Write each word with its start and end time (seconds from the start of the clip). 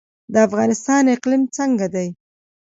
د 0.33 0.35
افغانستان 0.47 1.03
اقلیم 1.15 1.43
څنګه 1.57 1.87
دی؟ 1.93 2.07